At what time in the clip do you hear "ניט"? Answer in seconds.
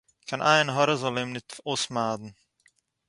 1.33-1.49